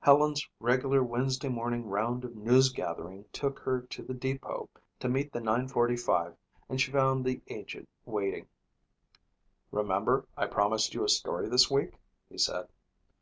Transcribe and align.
Helen's 0.00 0.46
regular 0.60 1.02
Wednesday 1.02 1.48
morning 1.48 1.86
round 1.86 2.22
of 2.22 2.36
news 2.36 2.68
gathering 2.68 3.24
took 3.32 3.60
her 3.60 3.80
to 3.80 4.02
the 4.02 4.12
depot 4.12 4.68
to 5.00 5.08
meet 5.08 5.32
the 5.32 5.40
nine 5.40 5.68
forty 5.68 5.96
five 5.96 6.36
and 6.68 6.78
she 6.78 6.92
found 6.92 7.24
the 7.24 7.40
agent 7.48 7.88
waiting. 8.04 8.46
"Remember 9.70 10.26
I 10.36 10.48
promised 10.48 10.92
you 10.92 11.02
a 11.02 11.08
story 11.08 11.48
this 11.48 11.70
week?" 11.70 11.94
he 12.28 12.36
said. 12.36 12.68